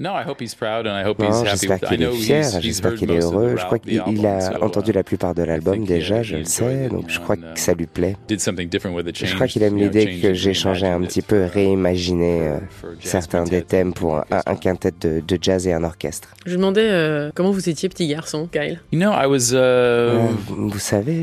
J'espère 1.44 1.80
qu'il 1.80 2.02
est 2.02 2.12
fier, 2.12 2.44
j'espère 2.60 2.94
qu'il 2.94 3.10
est 3.10 3.20
heureux. 3.20 3.56
Je 3.56 3.64
crois 3.64 3.80
qu'il 3.80 4.26
a 4.26 4.67
entendu 4.68 4.92
la 4.92 5.02
plupart 5.02 5.34
de 5.34 5.42
l'album 5.42 5.84
déjà, 5.84 6.22
je 6.22 6.36
le 6.36 6.44
sais, 6.44 6.88
donc 6.88 7.04
je 7.08 7.18
crois 7.18 7.36
que 7.36 7.42
ça 7.56 7.74
lui 7.74 7.86
plaît. 7.86 8.16
Je 8.28 9.34
crois 9.34 9.46
qu'il 9.46 9.62
aime 9.62 9.76
l'idée 9.76 10.18
que 10.20 10.34
j'ai 10.34 10.54
changé 10.54 10.86
un 10.86 11.00
petit 11.00 11.22
peu, 11.22 11.44
réimaginé 11.44 12.38
uh, 12.38 12.40
euh, 12.40 12.58
certains 13.00 13.44
des 13.44 13.62
thèmes 13.62 13.92
pour 13.92 14.16
un, 14.16 14.24
un 14.30 14.56
quintet 14.56 14.92
de, 15.00 15.22
de, 15.26 15.38
jazz 15.40 15.66
et 15.66 15.72
un 15.72 15.84
orchestre. 15.84 16.28
Je 16.46 16.52
me 16.52 16.58
demandais 16.58 16.88
euh, 16.88 17.30
comment 17.34 17.50
vous 17.50 17.68
étiez 17.68 17.88
petit 17.88 18.06
garçon, 18.06 18.48
Kyle? 18.50 18.80
You 18.92 18.98
know, 18.98 19.12
I 19.12 19.26
was, 19.26 19.52
uh, 19.52 20.18
vous 20.48 20.78
savez, 20.78 21.22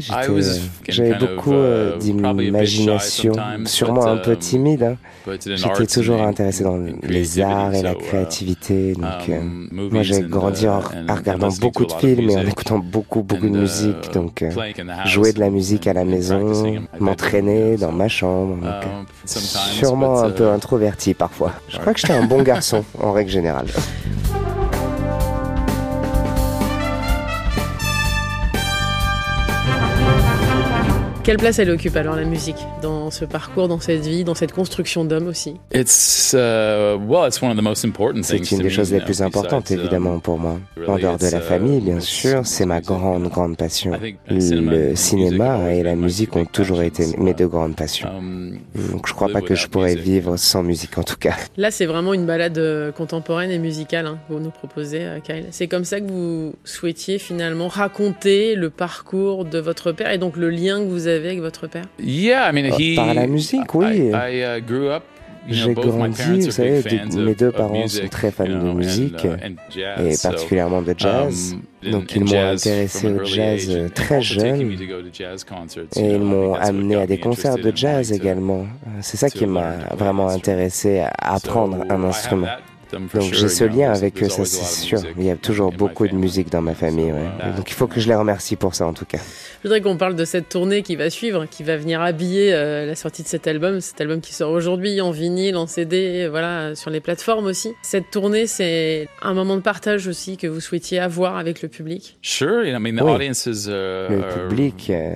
j'avais 0.87 1.15
beaucoup 1.15 1.53
uh, 1.53 1.97
d'imagination, 1.99 3.33
sûrement 3.65 4.05
un 4.05 4.17
peu 4.17 4.31
um, 4.31 4.37
timide. 4.37 4.83
Hein. 4.83 4.97
J'étais 5.43 5.87
toujours 5.87 6.21
intéressé 6.21 6.63
dans 6.63 6.79
les 7.03 7.39
arts 7.39 7.73
et 7.73 7.81
la 7.81 7.95
créativité. 7.95 8.93
Donc, 8.93 9.29
um, 9.29 9.69
euh, 9.73 9.89
moi, 9.91 10.03
j'ai 10.03 10.21
grandi 10.21 10.67
en, 10.67 10.79
en 10.79 11.15
regardant 11.15 11.49
beaucoup 11.59 11.85
de 11.85 11.91
films 11.93 12.29
et 12.29 12.37
en 12.37 12.45
écoutant 12.45 12.79
beaucoup, 12.79 13.23
beaucoup 13.23 13.34
beaucoup 13.35 13.53
de 13.53 13.59
musique, 13.59 14.11
donc 14.13 14.41
euh, 14.41 14.51
jouer 15.05 15.33
de 15.33 15.39
la 15.39 15.49
musique 15.49 15.87
à 15.87 15.93
la 15.93 16.05
maison, 16.05 16.53
m'entraîner 16.99 17.77
dans 17.77 17.91
ma 17.91 18.07
chambre. 18.07 18.55
Donc, 18.55 18.65
euh, 18.65 19.03
sûrement 19.25 20.21
un 20.21 20.31
peu 20.31 20.49
introverti 20.49 21.13
parfois. 21.13 21.53
Je 21.69 21.77
crois 21.79 21.93
que 21.93 21.99
j'étais 21.99 22.13
un 22.13 22.25
bon 22.25 22.41
garçon 22.41 22.83
en 22.99 23.11
règle 23.11 23.31
générale. 23.31 23.67
Quelle 31.25 31.37
place 31.37 31.57
elle 31.57 31.71
occupe 31.71 31.95
alors 31.95 32.15
la 32.15 32.23
musique 32.23 32.67
dans 32.83 33.09
ce 33.09 33.25
parcours, 33.25 33.67
dans 33.67 33.79
cette 33.79 34.05
vie, 34.05 34.23
dans 34.23 34.35
cette 34.35 34.51
construction 34.51 35.05
d'homme 35.05 35.25
aussi? 35.25 35.55
Uh, 35.73 35.81
C'est 38.21 38.51
une 38.51 38.61
des 38.61 38.69
choses 38.69 38.93
les 38.93 39.01
plus 39.01 39.23
importantes 39.23 39.71
évidemment 39.71 40.19
pour 40.19 40.37
moi. 40.37 40.59
En 40.85 40.99
dehors 40.99 41.17
de 41.17 41.25
la 41.25 41.39
uh, 41.39 41.41
famille, 41.41 41.81
bien 41.81 41.99
sûr, 41.99 42.45
c'est 42.45 42.67
ma 42.67 42.79
grande, 42.79 43.27
grande 43.29 43.57
passion. 43.57 43.93
Le 44.29 44.93
cinéma 44.93 45.73
et 45.73 45.81
la 45.81 45.95
musique 45.95 46.35
ont 46.35 46.45
toujours 46.45 46.83
été 46.83 47.07
mes 47.17 47.33
deux 47.33 47.47
grandes 47.47 47.75
passions. 47.75 48.09
Um, 48.15 48.59
Donc 48.91 49.07
je 49.07 49.13
crois 49.15 49.29
pas 49.29 49.41
que 49.41 49.55
je 49.55 49.65
pourrais 49.65 49.95
vivre 49.95 50.37
sans 50.37 50.61
musique 50.61 50.95
en 50.99 51.03
tout 51.03 51.17
cas. 51.17 51.33
Là, 51.57 51.71
c'est 51.71 51.87
vraiment 51.87 52.13
une 52.13 52.27
balade 52.27 52.59
euh, 52.59 52.91
contemporaine 52.91 53.49
et 53.49 53.57
musicale 53.57 54.05
hein, 54.05 54.19
que 54.27 54.33
vous 54.33 54.39
nous 54.39 54.51
proposez, 54.51 55.01
euh, 55.01 55.19
Kyle. 55.21 55.47
C'est 55.49 55.67
comme 55.67 55.85
ça 55.85 55.99
que 55.99 56.05
vous 56.05 56.53
souhaitiez 56.65 57.17
finalement 57.17 57.67
raconter 57.67 58.53
le 58.53 58.69
parcours 58.69 59.43
de 59.43 59.57
votre 59.57 59.91
père 59.91 60.11
et 60.11 60.19
donc 60.19 60.37
le 60.37 60.51
lien 60.51 60.81
que 60.81 60.87
vous 60.87 61.07
avez 61.07 61.14
avec 61.15 61.39
votre 61.39 61.67
père? 61.67 61.85
Yeah, 61.99 62.49
I 62.49 62.53
mean, 62.53 62.71
he, 62.77 62.95
Par 62.95 63.13
la 63.13 63.27
musique, 63.27 63.73
oui. 63.73 63.85
I, 63.85 64.11
I, 64.13 64.57
uh, 64.57 64.61
grew 64.61 64.89
up 64.89 65.03
j'ai 65.47 65.73
grandi, 65.73 66.39
vous 66.41 66.51
savez, 66.51 66.81
mes 67.17 67.35
deux 67.35 67.51
parents 67.51 67.87
sont 67.87 68.07
très 68.09 68.31
fans 68.31 68.45
de 68.45 68.73
musique 68.73 69.23
uh, 69.23 69.79
et 70.01 70.15
particulièrement 70.21 70.81
de 70.81 70.95
jazz. 70.97 71.55
Um, 71.83 71.91
Donc 71.91 72.15
ils 72.15 72.23
m'ont 72.23 72.51
intéressé 72.51 73.07
au 73.07 73.23
jazz 73.23 73.69
très 73.93 74.21
jeune 74.21 74.71
et 75.95 76.13
ils 76.13 76.19
m'ont 76.19 76.55
amené 76.55 76.95
à 76.95 77.05
des 77.05 77.19
concerts 77.19 77.57
de 77.57 77.71
jazz 77.75 78.11
également. 78.11 78.65
C'est 79.01 79.17
ça 79.17 79.29
qui 79.29 79.45
m'a 79.45 79.73
vraiment 79.95 80.29
intéressé 80.29 80.99
à 80.99 81.35
apprendre 81.35 81.83
un 81.89 82.03
instrument. 82.03 82.47
Donc 82.91 83.09
j'ai 83.33 83.49
ce 83.49 83.63
lien 83.63 83.91
avec 83.91 84.21
eux, 84.23 84.29
ça 84.29 84.45
c'est 84.45 84.65
sûr. 84.65 84.99
Il 85.17 85.23
y 85.23 85.31
a 85.31 85.35
toujours 85.35 85.71
beaucoup 85.71 86.07
de 86.07 86.15
musique 86.15 86.51
dans 86.51 86.61
ma 86.61 86.75
famille. 86.75 87.13
Donc 87.55 87.69
il 87.69 87.73
faut 87.73 87.87
que 87.87 87.99
je 87.99 88.07
les 88.07 88.15
remercie 88.15 88.55
pour 88.55 88.75
ça 88.75 88.85
en 88.85 88.93
tout 88.93 89.05
cas. 89.05 89.19
Je 89.65 89.67
voudrais 89.67 89.81
qu'on 89.81 89.97
parle 89.97 90.15
de 90.15 90.25
cette 90.25 90.49
tournée 90.49 90.83
qui 90.83 90.95
va 90.95 91.09
suivre, 91.09 91.45
qui 91.49 91.63
va 91.63 91.77
venir 91.77 92.01
habiller 92.01 92.53
euh, 92.53 92.85
la 92.85 92.95
sortie 92.95 93.23
de 93.23 93.27
cet 93.27 93.47
album, 93.47 93.81
cet 93.81 93.99
album 93.99 94.21
qui 94.21 94.33
sort 94.33 94.51
aujourd'hui 94.51 95.01
en 95.01 95.11
vinyle, 95.11 95.55
en 95.55 95.67
CD, 95.67 96.27
voilà, 96.29 96.75
sur 96.75 96.91
les 96.91 96.99
plateformes 96.99 97.45
aussi. 97.45 97.73
Cette 97.81 98.11
tournée, 98.11 98.47
c'est 98.47 99.07
un 99.21 99.33
moment 99.33 99.55
de 99.55 99.61
partage 99.61 100.07
aussi 100.07 100.37
que 100.37 100.47
vous 100.47 100.59
souhaitiez 100.59 100.99
avoir 100.99 101.37
avec 101.37 101.61
le 101.61 101.69
public. 101.69 102.17
oui. 103.05 103.13
le 104.09 104.47
public, 104.47 104.87
euh, 104.89 105.15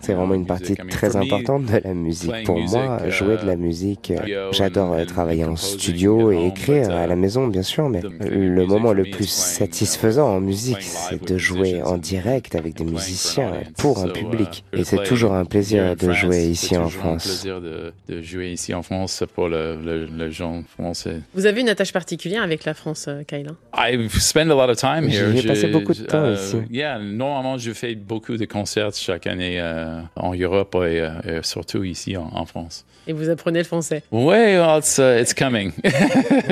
c'est 0.00 0.12
vraiment 0.12 0.34
une 0.34 0.46
partie 0.46 0.76
très 0.90 1.16
importante 1.16 1.66
de 1.66 1.80
la 1.82 1.94
musique. 1.94 2.44
Pour 2.44 2.58
moi, 2.58 3.08
jouer 3.08 3.36
de 3.36 3.46
la 3.46 3.56
musique, 3.56 4.12
j'adore 4.52 4.96
travailler 5.06 5.44
en 5.44 5.56
studio 5.56 6.32
et 6.32 6.46
écrire 6.46 6.90
à 7.06 7.08
la 7.08 7.16
maison, 7.16 7.46
bien 7.46 7.62
sûr, 7.62 7.88
mais 7.88 8.00
le 8.02 8.66
moment 8.66 8.92
le 8.92 9.04
plus 9.04 9.28
satisfaisant 9.28 10.28
en 10.28 10.40
musique, 10.40 10.82
c'est 10.82 11.22
de 11.22 11.38
jouer 11.38 11.82
en 11.82 11.98
direct 11.98 12.54
avec 12.54 12.74
des 12.74 12.84
musiciens 12.84 13.52
pour 13.78 13.98
un 14.00 14.08
public. 14.08 14.64
Et 14.72 14.84
c'est 14.84 15.02
toujours 15.04 15.32
un 15.34 15.44
plaisir 15.44 15.96
de 15.96 16.12
jouer 16.12 16.44
ici 16.46 16.76
en 16.76 16.88
France. 16.88 17.24
plaisir 17.24 17.60
de, 17.60 17.92
jouer 18.20 18.50
ici 18.50 18.74
en 18.74 18.82
France 18.82 19.22
pour 19.34 19.48
le, 19.48 20.30
gens 20.30 20.64
français. 20.76 21.20
Vous 21.34 21.46
avez 21.46 21.60
une 21.60 21.68
attache 21.68 21.92
particulière 21.92 22.42
avec 22.42 22.64
la 22.64 22.74
France, 22.74 23.08
Kyle 23.28 23.52
I 23.72 24.08
spend 24.18 24.50
a 24.50 24.54
lot 24.54 24.68
of 24.68 24.76
time 24.76 25.08
here. 25.08 25.32
J'ai 25.34 25.46
passé 25.46 25.68
beaucoup 25.68 25.94
de 25.94 26.02
temps 26.02 26.32
ici. 26.32 26.56
Yeah, 26.70 26.98
normalement, 26.98 27.58
je 27.58 27.72
fais 27.72 27.94
beaucoup 27.94 28.36
de 28.36 28.44
concerts 28.44 28.94
chaque 28.94 29.26
année 29.26 29.60
euh, 29.60 30.00
en 30.16 30.34
Europe 30.34 30.74
et, 30.76 31.00
euh, 31.00 31.42
surtout 31.42 31.84
ici 31.84 32.16
en, 32.16 32.28
en, 32.32 32.44
France. 32.44 32.84
Et 33.06 33.12
vous 33.12 33.28
apprenez 33.28 33.60
le 33.60 33.64
français? 33.64 34.02
Oui, 34.10 34.24
well, 34.24 34.78
it's, 34.78 34.98
uh, 34.98 35.20
it's 35.20 35.32
coming. 35.32 35.72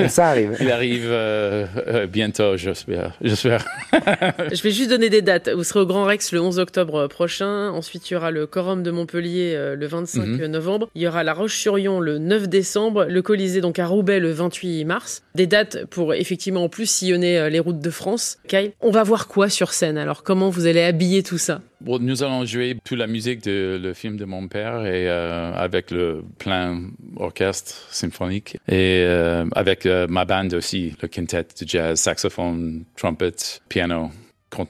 Ça 0.07 0.29
arrive. 0.29 0.44
Il 0.59 0.71
arrive 0.71 1.07
euh, 1.09 1.65
euh, 1.87 2.07
bientôt, 2.07 2.57
j'espère. 2.57 3.13
j'espère. 3.21 3.65
je 3.93 4.61
vais 4.61 4.71
juste 4.71 4.89
donner 4.89 5.09
des 5.09 5.21
dates. 5.21 5.49
Vous 5.49 5.63
serez 5.63 5.81
au 5.81 5.85
Grand 5.85 6.05
Rex 6.05 6.31
le 6.31 6.41
11 6.41 6.59
octobre 6.59 7.07
prochain. 7.07 7.69
Ensuite, 7.69 8.09
il 8.09 8.13
y 8.13 8.17
aura 8.17 8.31
le 8.31 8.47
Quorum 8.47 8.83
de 8.83 8.91
Montpellier 8.91 9.53
euh, 9.55 9.75
le 9.75 9.87
25 9.87 10.21
mm 10.25 10.37
-hmm. 10.37 10.47
novembre. 10.47 10.89
Il 10.95 11.01
y 11.01 11.07
aura 11.07 11.23
la 11.23 11.33
Roche-sur-Yon 11.33 11.99
le 11.99 12.17
9 12.17 12.47
décembre. 12.47 13.05
Le 13.09 13.21
Colisée 13.21 13.61
donc 13.61 13.79
à 13.79 13.87
Roubaix 13.87 14.19
le 14.19 14.31
28 14.31 14.85
mars. 14.85 15.23
Des 15.35 15.47
dates 15.47 15.85
pour 15.85 16.13
effectivement 16.13 16.63
en 16.63 16.69
plus 16.69 16.89
sillonner 16.89 17.49
les 17.49 17.59
routes 17.59 17.79
de 17.79 17.89
France. 17.89 18.37
Kyle, 18.47 18.71
on 18.81 18.91
va 18.91 19.03
voir 19.03 19.27
quoi 19.27 19.49
sur 19.49 19.71
scène? 19.73 19.97
Alors, 19.97 20.23
comment 20.23 20.49
vous 20.49 20.67
allez 20.67 20.81
habiller 20.81 21.23
tout 21.23 21.37
ça? 21.37 21.61
Nous 21.85 22.23
allons 22.23 22.45
jouer 22.45 22.77
toute 22.83 22.97
la 22.97 23.05
musique 23.05 23.43
de 23.43 23.79
le 23.81 23.93
film 23.93 24.17
de 24.17 24.25
mon 24.25 24.47
père 24.47 24.85
et 24.85 25.07
euh, 25.07 25.53
avec 25.53 25.91
le 25.91 26.23
plein 26.39 26.81
orchestre 27.17 27.75
symphonique 27.91 28.57
et 28.67 29.03
euh, 29.05 29.45
avec 29.55 29.85
euh, 29.85 30.07
ma 30.09 30.25
bande 30.25 30.55
aussi, 30.55 30.95
le 31.01 31.07
quintet 31.07 31.43
de 31.43 31.67
jazz, 31.67 31.99
saxophone, 31.99 32.85
trumpet, 32.95 33.35
piano, 33.69 34.09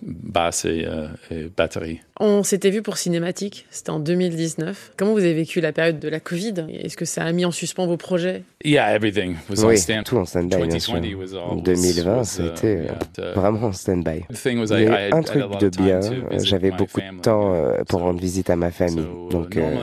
basse 0.01 0.65
et, 0.65 0.86
euh, 0.86 1.08
et 1.32 1.50
batterie. 1.56 2.01
On 2.18 2.44
s'était 2.44 2.70
vu 2.70 2.82
pour 2.82 2.98
Cinématique, 2.98 3.65
c'était 3.72 3.89
en 3.89 4.00
2019. 4.00 4.94
Comment 4.96 5.12
vous 5.12 5.20
avez 5.20 5.34
vécu 5.34 5.60
la 5.60 5.74
période 5.74 6.00
de 6.00 6.08
la 6.08 6.22
Covid? 6.22 6.54
Est-ce 6.70 6.96
que 6.96 7.04
ça 7.04 7.25
a 7.25 7.32
mis 7.34 7.44
en 7.44 7.51
suspens 7.51 7.88
vos 7.88 7.98
projets? 7.98 8.44
Yeah, 8.63 8.96
everything 8.96 9.36
was 9.50 9.65
oui, 9.65 9.74
on 9.74 9.77
stand 9.77 10.04
tout 10.06 10.18
en 10.18 10.25
stand-by, 10.25 10.68
bien 10.68 10.80
sûr. 10.80 11.01
2020, 11.01 12.24
c'était 12.24 12.88
uh, 13.20 13.22
vraiment 13.36 13.68
en 13.68 13.74
stand-by. 13.74 14.24
Il 14.46 14.65
y 14.65 14.88
a 14.88 15.10
eu 15.10 15.12
un 15.12 15.22
truc 15.24 15.44
de 15.60 15.70
bien, 15.70 16.00
j'avais 16.38 16.72
beaucoup 16.72 17.01
de 17.01 17.22
temps 17.22 17.54
euh, 17.54 17.84
pour 17.88 18.00
rendre 18.00 18.20
visite 18.20 18.50
à 18.50 18.56
ma 18.56 18.72
famille. 18.72 19.06
Donc, 19.30 19.58
euh, 19.58 19.75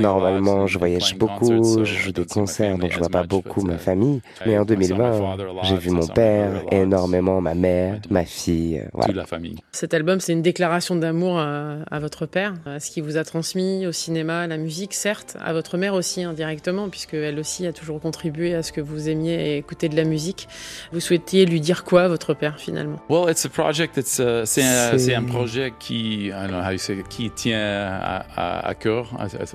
normalement, 0.00 0.66
je 0.66 0.76
voyage 0.76 1.16
beaucoup, 1.16 1.84
je 1.84 1.94
joue 1.94 2.12
des 2.12 2.26
concerts, 2.26 2.78
donc 2.78 2.90
je 2.90 2.98
vois 2.98 3.08
pas 3.08 3.22
beaucoup 3.22 3.62
ma 3.62 3.78
famille. 3.78 4.22
Mais 4.44 4.58
en 4.58 4.64
2020, 4.64 5.36
j'ai 5.62 5.76
vu 5.76 5.90
mon 5.90 6.06
père, 6.08 6.64
énormément 6.72 7.40
ma 7.40 7.54
mère, 7.54 8.00
ma 8.10 8.24
fille, 8.24 8.82
voilà. 8.92 9.24
Cet 9.72 9.94
album, 9.94 10.20
c'est 10.20 10.32
une 10.32 10.42
déclaration 10.42 10.96
d'amour 10.96 11.38
à, 11.38 11.76
à, 11.90 11.98
votre 11.98 12.26
père, 12.26 12.54
à 12.66 12.80
ce 12.80 12.90
qu'il 12.90 13.02
vous 13.02 13.16
a 13.16 13.24
transmis 13.24 13.86
au 13.86 13.92
cinéma, 13.92 14.40
à 14.40 14.46
la 14.46 14.56
musique, 14.56 14.94
certes, 14.94 15.36
à 15.42 15.52
votre 15.52 15.76
mère 15.76 15.94
aussi 15.94 16.22
indirectement, 16.22 16.88
puisque 16.88 17.14
elle 17.14 17.38
aussi 17.38 17.66
a 17.66 17.72
toujours 17.72 18.00
contribué 18.00 18.54
à 18.54 18.62
ce 18.62 18.72
que 18.72 18.80
vous 18.80 19.08
aimiez 19.08 19.56
écouter 19.56 19.88
de 19.88 19.96
la 19.96 20.04
musique. 20.04 20.48
Vous 20.92 21.00
souhaitiez 21.00 21.46
lui 21.46 21.60
dire 21.60 21.84
quoi 21.84 22.02
à 22.02 22.08
votre 22.08 22.34
père 22.34 22.58
finalement? 22.58 22.98
Well, 23.08 23.30
it's 23.30 23.44
a 23.44 23.48
project. 23.48 23.96
It's 23.96 24.20
a, 24.20 24.46
c'est, 24.46 24.62
un, 24.62 24.98
c'est 24.98 25.14
un 25.14 25.24
projet 25.24 25.72
qui, 25.78 26.26
I 26.26 26.30
don't 26.30 26.48
know 26.48 26.62
how 26.62 26.72
you 26.72 26.78
say, 26.78 26.96
qui 27.08 27.30
tient 27.30 27.60
à, 27.60 28.24
à, 28.36 28.68
à 28.68 28.74
cœur. 28.74 29.08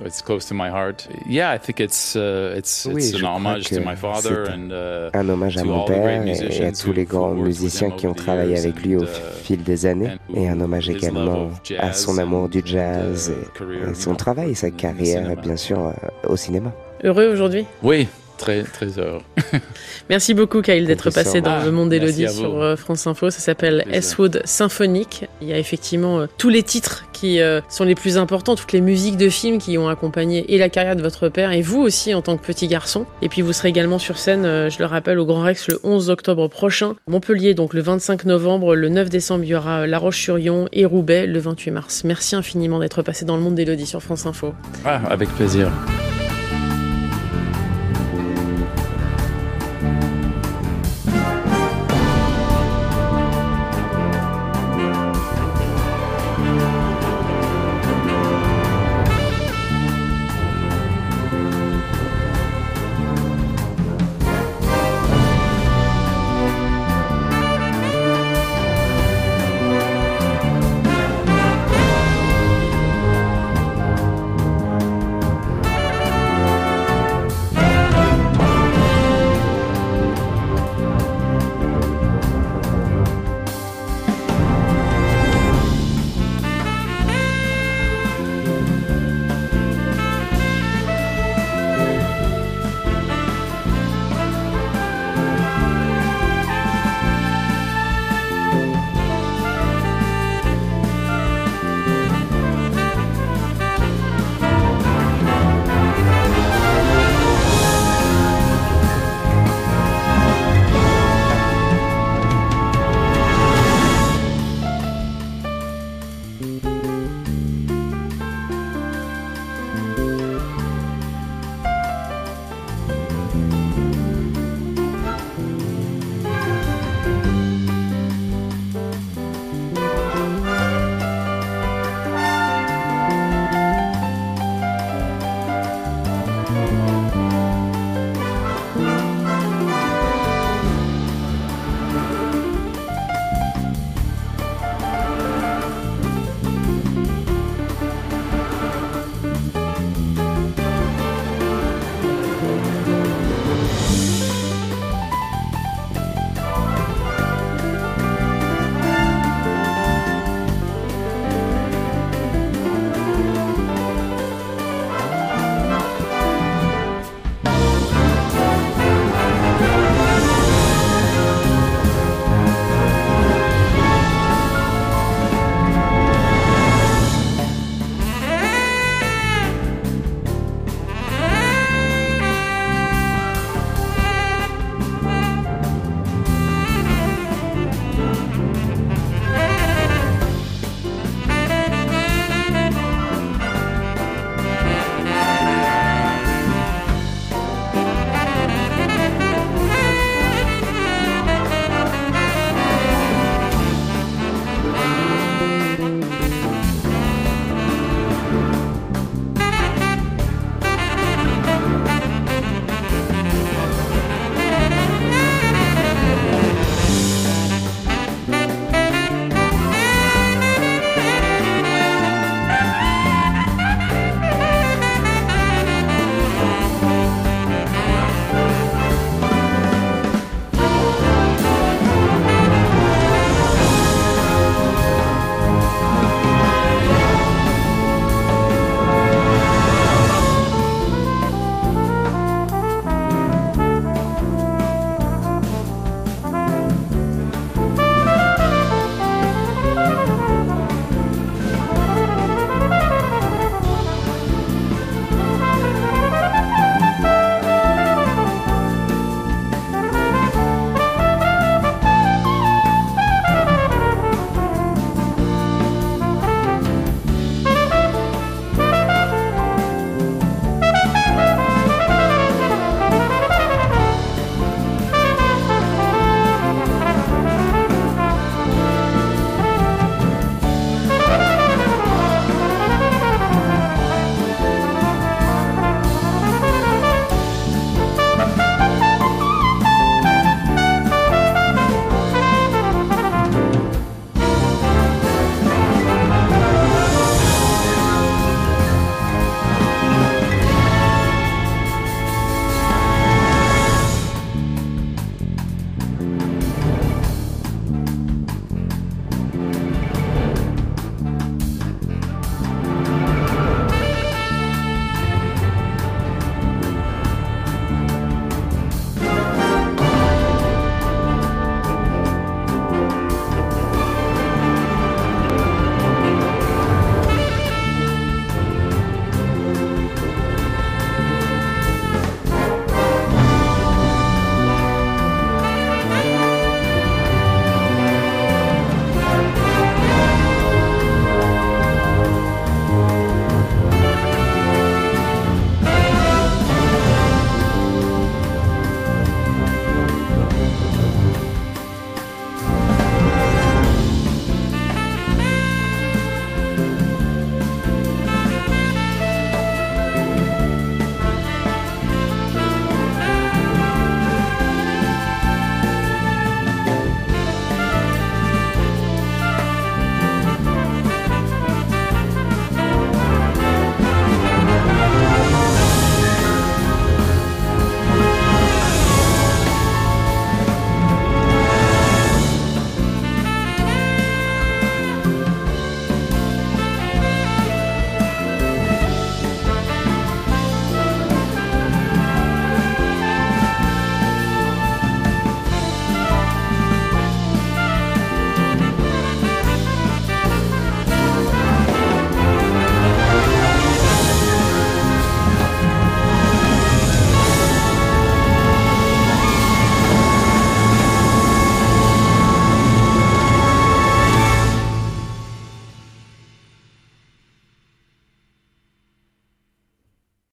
It's 0.04 0.22
close 0.22 0.46
to 0.46 0.54
my 0.54 0.68
heart. 0.68 1.08
Yeah, 1.28 1.54
I 1.54 1.58
think 1.58 1.80
it's 1.80 2.16
uh, 2.16 2.56
it's, 2.56 2.86
oui, 2.90 3.02
it's 3.02 3.14
an 3.14 3.24
homage 3.24 3.68
to 3.70 3.80
my 3.80 3.96
father 3.96 4.48
and 4.50 4.70
uh, 4.70 5.10
un 5.12 5.28
hommage 5.28 5.56
à 5.56 5.64
mon 5.64 5.84
père 5.84 6.26
et 6.26 6.64
à 6.64 6.72
tous 6.72 6.92
les 6.92 7.04
grands 7.04 7.34
musiciens 7.34 7.90
qui 7.90 8.06
ont 8.06 8.14
travaillé 8.14 8.58
avec 8.58 8.82
lui 8.82 8.96
au 8.96 9.04
fil 9.42 9.62
des 9.66 9.84
années 9.86 10.12
et 10.34 10.48
un 10.48 10.60
hommage 10.60 10.88
également 10.88 11.50
à 11.78 11.92
son 11.92 12.16
amour 12.18 12.48
du 12.48 12.62
jazz 12.64 13.30
et, 13.30 13.90
et 13.90 13.94
son 13.94 14.14
travail 14.14 14.52
et 14.52 14.54
sa 14.54 14.70
carrière 14.70 15.36
bien 15.36 15.56
sûr 15.56 15.92
au 16.26 16.36
cinéma. 16.36 16.72
Heureux 17.04 17.28
aujourd'hui 17.30 17.66
Oui, 17.82 18.08
très 18.38 18.62
très 18.62 18.98
heureux. 18.98 19.22
Merci 20.10 20.34
beaucoup 20.34 20.62
Kyle 20.62 20.86
d'être 20.86 21.10
passé 21.10 21.40
dans 21.40 21.62
le 21.64 21.70
monde 21.70 21.90
d'Elodie 21.90 22.28
sur 22.28 22.78
France 22.78 23.06
Info. 23.06 23.30
Ça 23.30 23.40
s'appelle 23.40 23.84
S-Wood 23.90 24.42
Symphonique. 24.44 25.26
Il 25.40 25.48
y 25.48 25.52
a 25.52 25.58
effectivement 25.58 26.20
euh, 26.20 26.26
tous 26.38 26.48
les 26.48 26.62
titres 26.62 27.05
qui 27.16 27.40
euh, 27.40 27.60
sont 27.68 27.84
les 27.84 27.94
plus 27.94 28.18
importants, 28.18 28.54
toutes 28.54 28.72
les 28.72 28.80
musiques 28.80 29.16
de 29.16 29.28
films 29.28 29.58
qui 29.58 29.78
ont 29.78 29.88
accompagné 29.88 30.54
et 30.54 30.58
la 30.58 30.68
carrière 30.68 30.96
de 30.96 31.02
votre 31.02 31.28
père 31.28 31.52
et 31.52 31.62
vous 31.62 31.80
aussi 31.80 32.14
en 32.14 32.22
tant 32.22 32.36
que 32.36 32.44
petit 32.44 32.68
garçon. 32.68 33.06
Et 33.22 33.28
puis 33.28 33.42
vous 33.42 33.52
serez 33.52 33.68
également 33.68 33.98
sur 33.98 34.18
scène, 34.18 34.44
euh, 34.44 34.70
je 34.70 34.78
le 34.78 34.84
rappelle, 34.84 35.18
au 35.18 35.26
Grand 35.26 35.42
Rex 35.42 35.68
le 35.68 35.80
11 35.82 36.10
octobre 36.10 36.48
prochain. 36.48 36.94
Montpellier 37.08 37.54
donc 37.54 37.74
le 37.74 37.80
25 37.80 38.24
novembre, 38.26 38.76
le 38.76 38.88
9 38.88 39.08
décembre 39.08 39.44
il 39.44 39.50
y 39.50 39.54
aura 39.54 39.86
La 39.86 39.98
Roche-sur-Yon 39.98 40.68
et 40.72 40.84
Roubaix 40.84 41.26
le 41.26 41.38
28 41.38 41.70
mars. 41.70 42.04
Merci 42.04 42.36
infiniment 42.36 42.78
d'être 42.78 43.02
passé 43.02 43.24
dans 43.24 43.36
le 43.36 43.42
monde 43.42 43.54
d'Elodie 43.54 43.86
sur 43.86 44.02
France 44.02 44.26
Info. 44.26 44.52
Ah, 44.84 45.00
avec 45.08 45.28
plaisir. 45.30 45.70